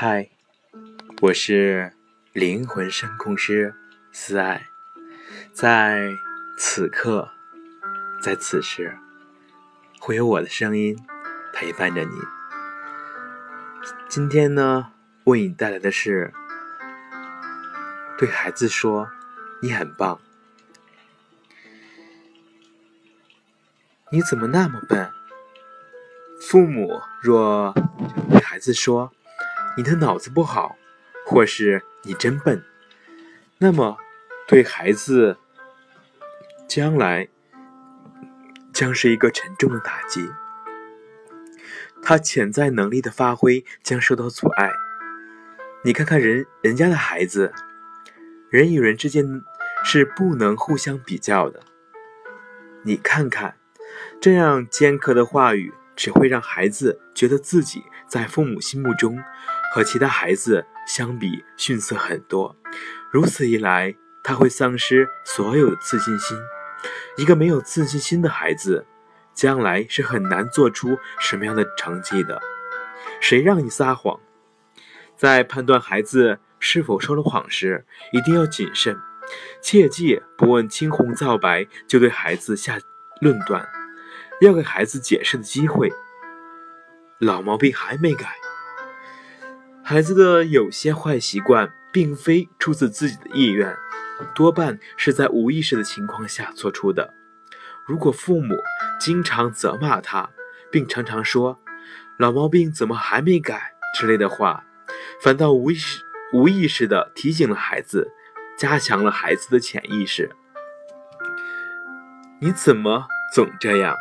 [0.00, 0.30] 嗨，
[1.22, 1.92] 我是
[2.32, 3.74] 灵魂声控师
[4.12, 4.68] 思爱，
[5.52, 6.14] 在
[6.56, 7.28] 此刻，
[8.22, 8.96] 在此时，
[9.98, 10.96] 会有我的声音
[11.52, 12.12] 陪伴着你。
[14.08, 14.92] 今天呢，
[15.24, 16.32] 为你带来的是
[18.16, 19.10] 对孩子说
[19.60, 20.20] ：“你很棒。”
[24.12, 25.10] 你怎么那么笨？
[26.40, 27.74] 父母若
[28.30, 29.10] 对孩子说
[29.78, 30.76] ：“你的脑子不好，
[31.24, 32.64] 或是你真笨”，
[33.58, 33.96] 那么
[34.48, 35.38] 对孩子
[36.66, 37.28] 将来
[38.72, 40.28] 将是一个沉重的打击，
[42.02, 44.72] 他潜在能力的发挥将受到阻碍。
[45.84, 47.52] 你看看人人家的孩子，
[48.50, 49.44] 人与人之间
[49.84, 51.60] 是不能互相比较的。
[52.82, 53.54] 你看看。
[54.20, 59.22] 这样尖刻的话语只会让孩子觉得自己在父母心目中
[59.72, 62.54] 和其他孩子相比逊色很多。
[63.10, 66.38] 如此一来，他会丧失所有的自信心。
[67.16, 68.86] 一个没有自信心的孩子，
[69.34, 72.40] 将来是很难做出什么样的成绩的。
[73.20, 74.20] 谁让你撒谎？
[75.16, 78.96] 在判断孩子是否说了谎时，一定要谨慎，
[79.60, 82.78] 切记不问青红皂白就对孩子下
[83.20, 83.68] 论断。
[84.40, 85.90] 要给孩子解释的机会。
[87.18, 88.36] 老毛病还没改，
[89.90, 93.74] 孩子的有些坏习惯并非出自自己的意愿，
[94.34, 97.14] 多半是在无意识的情况下做出的。
[97.86, 98.54] 如果父母
[99.00, 100.28] 经常责骂他，
[100.70, 101.58] 并常常说
[102.20, 104.62] “老毛病怎么还没改”之类的话，
[105.22, 106.02] 反倒无意识、
[106.34, 108.10] 无意识的提醒了孩子，
[108.58, 110.30] 加强了孩子的潜意识。
[112.42, 113.96] 你怎么总这样？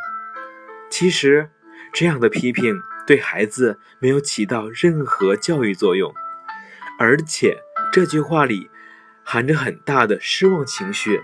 [0.90, 1.50] 其实，
[1.94, 2.78] 这样的批评
[3.08, 6.14] 对孩子没有起到任何教育作用，
[7.00, 7.58] 而且
[7.92, 8.70] 这句话里
[9.23, 11.23] 含着很大的失望情绪。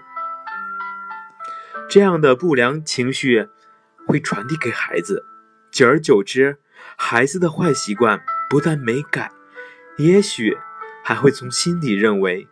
[1.90, 3.50] 这样的不良情绪
[4.08, 5.26] 会传递给孩子，
[5.72, 6.58] 久而久之，
[6.98, 9.30] 孩子的坏习惯不但没改，
[9.98, 10.58] 也许
[11.04, 12.48] 还会从心底认为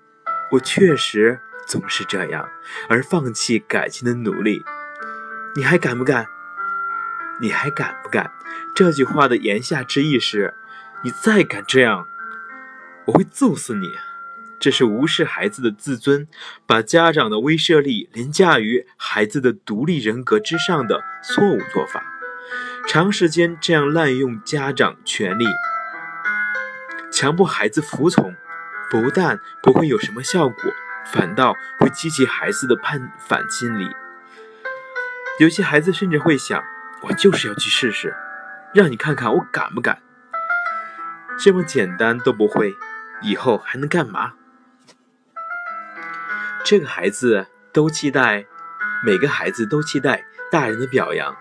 [0.51, 2.49] 我确实总是这样，
[2.89, 4.61] 而放弃改进的努力。
[5.55, 6.27] 你还敢不敢？
[7.41, 8.31] 你还敢不敢？
[8.75, 10.53] 这句话的言下之意是：
[11.03, 12.05] 你再敢这样，
[13.05, 13.87] 我会揍死你！
[14.59, 16.27] 这是无视孩子的自尊，
[16.67, 22.03] 把家长的威慑力凌驾于孩子的独立人格之上的错误做法。
[22.87, 25.45] 长时间这样滥用家长权力，
[27.11, 28.35] 强迫孩子服从，
[28.89, 30.71] 不但不会有什么效果，
[31.07, 33.89] 反倒会激起孩子的叛反心理。
[35.39, 36.63] 有些孩子甚至会想。
[37.03, 38.15] 我就是要去试试，
[38.73, 39.99] 让你看看我敢不敢。
[41.39, 42.75] 这么简单都不会，
[43.21, 44.33] 以后还能干嘛？
[46.63, 48.45] 这个孩子都期待，
[49.03, 51.35] 每个孩子都期待大人的表扬，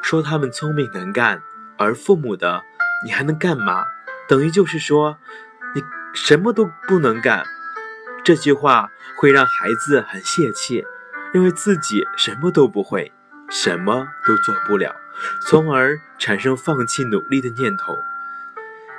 [0.00, 1.42] 说他们聪明能干，
[1.76, 2.62] 而父母的
[3.04, 3.84] “你还能干嘛”，
[4.28, 5.18] 等于就是说
[5.74, 5.82] 你
[6.14, 7.44] 什么都不能干。
[8.22, 10.84] 这句话会让孩子很泄气，
[11.32, 13.12] 认为自己什么都不会。
[13.50, 14.94] 什么都做不了，
[15.46, 17.98] 从而产生放弃努力的念头。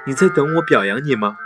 [0.06, 1.38] 你在等我表扬你吗？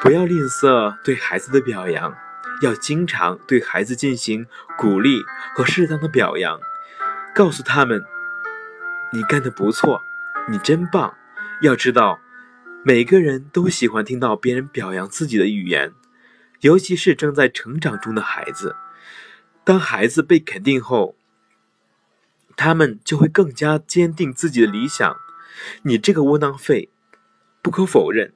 [0.00, 2.16] 不要吝啬对孩子的表扬，
[2.62, 4.46] 要经常对孩子进行
[4.78, 5.22] 鼓励
[5.54, 6.58] 和适当的表扬，
[7.34, 8.02] 告诉他们
[9.12, 10.00] 你干得不错，
[10.48, 11.14] 你真棒。
[11.60, 12.20] 要知道，
[12.82, 15.92] 每个人都喜欢听到别人表扬自己的语言，
[16.60, 18.76] 尤其是正在成长中的孩子。
[19.64, 21.14] 当孩子被肯定后，
[22.62, 25.16] 他们就会更加坚定自己的理想。
[25.84, 26.90] 你这个窝囊废，
[27.62, 28.34] 不可否认，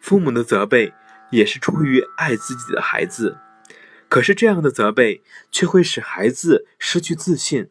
[0.00, 0.94] 父母的责备
[1.32, 3.36] 也是出于爱自己的孩子。
[4.08, 7.68] 可是这样的责备却会使孩子失去自信，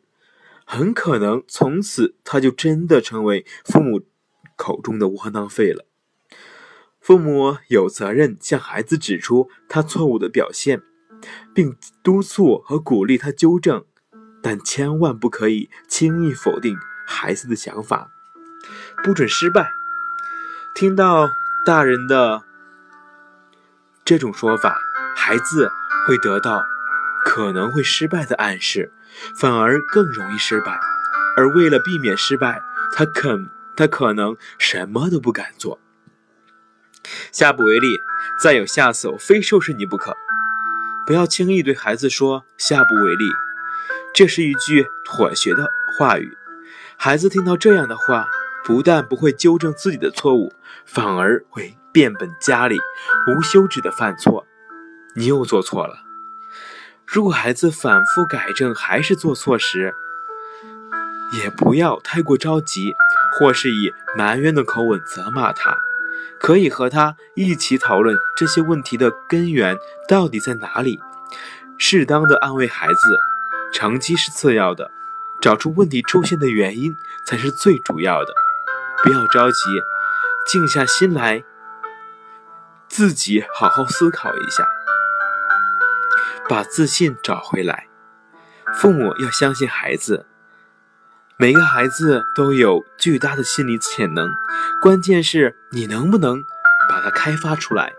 [0.66, 4.02] 很可能从此他就真的成为父母
[4.58, 5.86] 口中的窝囊废了。
[7.00, 10.82] 父母有责任向孩子指出他错误的表现，
[11.56, 13.86] 并督促和鼓励他纠正。
[14.42, 18.10] 但千万不可以轻易否定孩子的想法，
[19.04, 19.74] 不准失败。
[20.74, 21.30] 听到
[21.66, 22.44] 大人的
[24.06, 24.78] 这种说法，
[25.16, 25.70] 孩子
[26.08, 26.64] 会得到
[27.24, 28.92] 可能会失败的暗示，
[29.36, 30.80] 反而更容易失败。
[31.38, 32.62] 而为了避免失败，
[32.94, 35.80] 他肯他可能什么都不敢做。
[37.32, 38.00] 下不为例，
[38.42, 40.16] 再有下次我非收拾你不可。
[41.06, 43.26] 不要轻易对孩子说下不为例。
[44.14, 46.38] 这是一句妥协的话语，
[46.98, 48.28] 孩子听到这样的话，
[48.64, 50.54] 不但不会纠正自己的错误，
[50.86, 52.78] 反而会变本加厉，
[53.28, 54.46] 无休止的犯错。
[55.16, 56.02] 你又做错了。
[57.06, 59.96] 如果孩子反复改正还是做错时，
[61.42, 62.94] 也不要太过着急，
[63.40, 65.78] 或是以埋怨的口吻责骂他，
[66.38, 69.78] 可以和他一起讨论这些问题的根源
[70.08, 71.00] 到底在哪里，
[71.78, 73.31] 适当的安慰孩子。
[73.72, 74.92] 成绩是次要的，
[75.42, 76.96] 找出问题出现的原因
[77.26, 78.34] 才是最主要的。
[79.04, 79.62] 不要着急，
[80.46, 81.44] 静下心来，
[82.88, 84.68] 自己好好思考一下，
[86.48, 87.88] 把自信找回来。
[88.76, 90.26] 父母要相信孩子。
[91.38, 94.30] 每个孩子都有巨大的心理潜能，
[94.80, 96.44] 关键是你能不能
[96.88, 97.94] 把它开发出来。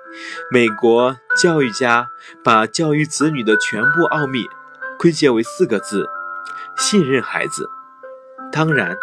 [0.48, 2.06] 美国教育家
[2.44, 4.46] 把教育子女的全部奥秘
[5.02, 6.08] 归结为四个字：
[6.76, 7.68] 信任孩子。
[8.52, 8.96] 当然，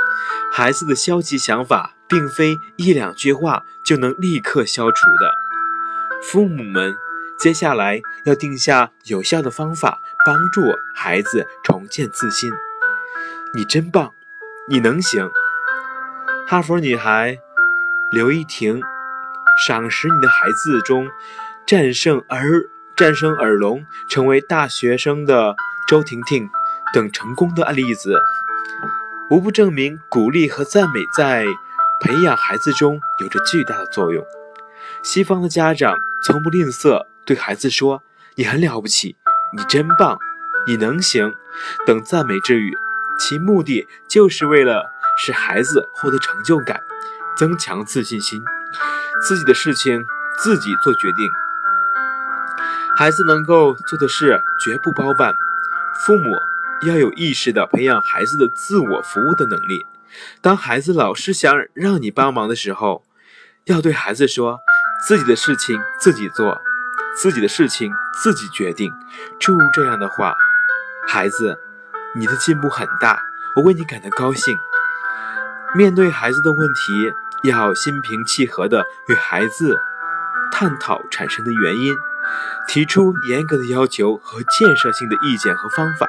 [0.49, 5.33] 孩子的消极想法并非一两句话就能立刻消除的。
[6.23, 6.95] 父母们
[7.37, 10.61] 接下来要定下有效的方法，帮助
[10.95, 12.49] 孩子重建自信。
[13.53, 14.13] 你真棒！
[14.69, 15.29] 你能行？
[16.47, 17.37] 哈佛女孩
[18.09, 18.81] 刘依婷
[19.67, 21.09] 赏识你的孩子中，
[21.65, 25.57] 战胜耳战胜耳聋成为大学生的
[25.89, 26.47] 周婷婷
[26.93, 28.21] 等成功的例子，
[29.31, 31.43] 无不证明鼓励和赞美在
[31.99, 34.23] 培养孩子中有着巨大的作用。
[35.01, 38.03] 西方的家长从不吝啬对孩子说
[38.37, 39.15] ：“你很了不起，
[39.57, 40.19] 你真棒，
[40.67, 41.33] 你能行”
[41.87, 42.77] 等赞美之语。
[43.19, 46.83] 其目的就是为了使孩子获得成就感，
[47.35, 48.43] 增强自信心，
[49.23, 50.05] 自己的事情
[50.37, 51.27] 自己做决定。
[52.95, 55.33] 孩子能够做的事绝不包办，
[56.05, 56.35] 父母
[56.87, 59.85] 要有意识地培养孩子的自我服务的能力。
[60.41, 63.03] 当孩子老是想让你帮忙的时候，
[63.65, 64.59] 要对孩子说
[65.07, 66.61] ：“自己的事情自己做，
[67.15, 67.91] 自己的事情
[68.23, 68.91] 自己决定。”
[69.39, 70.35] 诸如这样的话，
[71.07, 71.59] 孩子。
[72.15, 73.21] 你的进步很大，
[73.55, 74.57] 我为你感到高兴。
[75.75, 77.13] 面对孩子的问题，
[77.43, 79.79] 要心平气和地与孩子
[80.51, 81.95] 探讨产生的原因，
[82.67, 86.07] 提出严格的要求和建设性的意见和方法，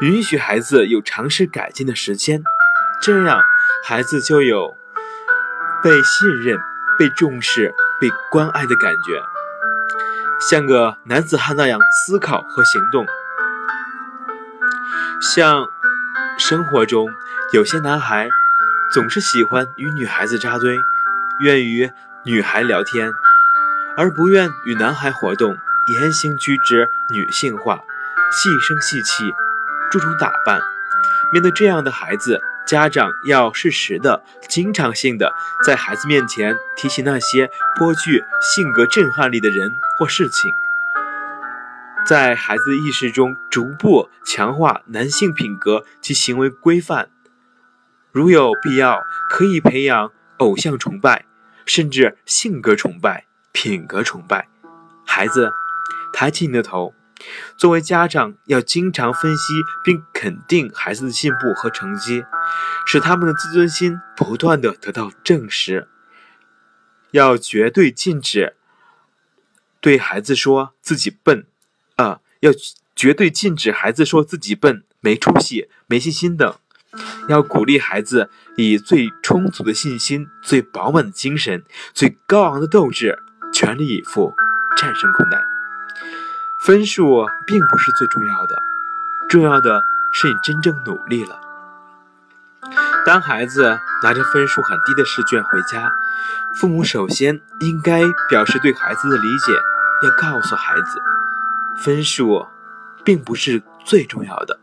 [0.00, 2.42] 允许孩子有尝试改进的时间。
[3.00, 3.40] 这样，
[3.84, 4.76] 孩子就有
[5.82, 6.58] 被信任、
[6.98, 9.22] 被重视、被关爱的感觉，
[10.48, 13.06] 像个男子汉那样思考和行动。
[15.20, 15.66] 像
[16.38, 17.08] 生活中
[17.52, 18.28] 有些男孩
[18.92, 20.76] 总是喜欢与女孩子扎堆，
[21.40, 21.90] 愿与
[22.24, 23.12] 女孩聊天，
[23.96, 25.56] 而不愿与男孩活动，
[26.00, 27.80] 言行举止女性化，
[28.30, 29.32] 细声细气，
[29.90, 30.60] 注重打扮。
[31.32, 35.32] 面对这样的孩子，家长要适时的、经常性的
[35.64, 40.50] 在孩子面前提起那些颇具性格震撼力的人或事情。
[42.06, 47.08] 在孩子意识中逐步强化男性品格及行为规范，
[48.12, 51.24] 如有必要，可以培养偶像崇拜，
[51.64, 54.48] 甚至性格崇拜、品格崇拜。
[55.06, 55.50] 孩子，
[56.12, 56.92] 抬起你的头。
[57.56, 62.24] 作为家长，要经常分析并肯定孩子的进步和成绩，
[62.84, 65.88] 使他们的自尊心不断的得到证实。
[67.12, 68.56] 要绝对禁止
[69.80, 71.46] 对孩子说自己笨。
[71.96, 72.50] 啊，要
[72.96, 76.54] 绝对禁止孩子说自己笨、没出息、没信心等。
[77.28, 83.18] 要鼓励孩子以最充足的信心、最饱满的精神、最高昂的斗志，
[83.54, 84.34] 全力以赴
[84.76, 85.40] 战胜困难。
[86.60, 88.62] 分数并不是最重要的，
[89.28, 91.40] 重要的是你真正努力了。
[93.06, 95.92] 当孩子拿着分数很低的试卷回家，
[96.56, 99.52] 父母首先应该表示对孩子的理解，
[100.02, 101.00] 要告诉孩子。
[101.76, 102.46] 分数
[103.04, 104.58] 并不是最重要的，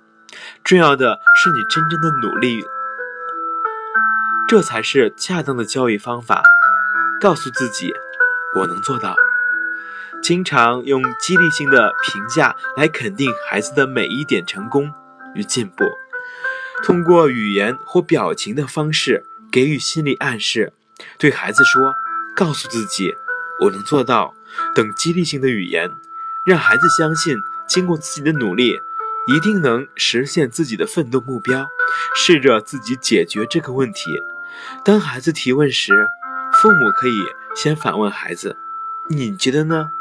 [0.64, 2.66] 重要的是你真正的努力，
[4.48, 6.42] 这才是恰当的教育方法。
[7.20, 7.94] 告诉自己，
[8.58, 9.16] 我能做到。
[10.22, 14.92] 经常用激励性的评价来肯定孩子的每一点成功
[15.34, 15.84] 与进步，
[16.84, 20.74] 通过语言或表情的方式给予心理暗示，
[21.18, 21.96] 对孩子说
[22.36, 23.16] ：“告诉自己，
[23.62, 24.36] 我能做到。”
[24.76, 25.90] 等激励性的语言。
[26.46, 27.36] 让孩子相信，
[27.68, 28.80] 经过自己的努力，
[29.28, 31.66] 一定能实现自己的奋斗目标。
[32.16, 34.10] 试着自己解决这个问题。
[34.84, 35.94] 当孩子提问时，
[36.54, 37.14] 父母可以
[37.56, 38.58] 先反问孩子
[39.10, 39.92] ：“你觉得呢？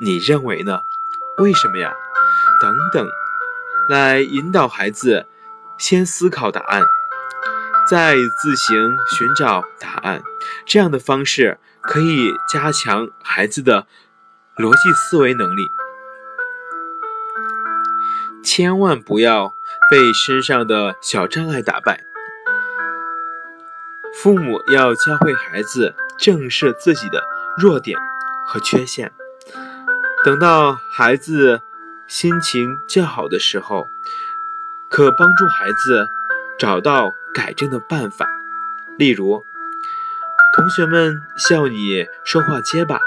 [0.00, 0.82] 你认为呢？
[1.38, 1.92] 为什么呀？”
[2.60, 3.08] 等等，
[3.88, 5.26] 来引导孩子
[5.76, 6.82] 先思考答案。
[7.88, 10.22] 再自行寻找答案。
[10.64, 13.86] 这样的方式可以加强孩子的
[14.56, 15.68] 逻辑思维能力。
[18.44, 19.54] 千万不要
[19.90, 22.04] 被身上的小障碍打败。
[24.14, 27.22] 父母要教会孩子正视自己的
[27.56, 27.98] 弱点
[28.46, 29.12] 和缺陷。
[30.24, 31.60] 等到孩子
[32.06, 33.88] 心情较好的时候，
[34.88, 36.08] 可帮助孩子
[36.58, 38.28] 找到改正的办法。
[38.98, 39.44] 例如，
[40.56, 43.00] 同学们笑你说话结巴，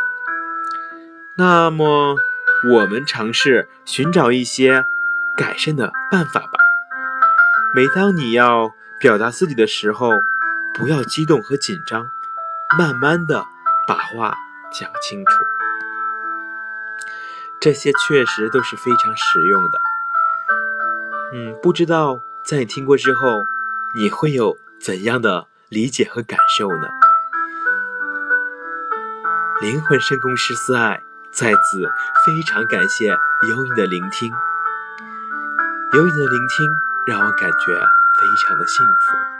[1.37, 2.15] 那么
[2.73, 4.83] 我们尝试寻找一些
[5.37, 6.59] 改善的办法吧。
[7.75, 10.09] 每当你要表达自己的时候，
[10.77, 12.09] 不要激动和紧张，
[12.77, 13.45] 慢慢的
[13.87, 14.35] 把话
[14.71, 15.31] 讲清楚。
[17.61, 19.79] 这些确实都是非常实用的。
[21.33, 23.47] 嗯，不知道在你听过之后，
[23.95, 26.87] 你会有怎样的理解和感受呢？
[29.61, 31.01] 灵魂深空师思爱
[31.31, 31.89] 在此
[32.25, 33.07] 非常感谢
[33.49, 34.31] 有你的聆听，
[35.93, 36.67] 有你的聆听
[37.07, 37.73] 让我感觉
[38.19, 39.34] 非常的幸福。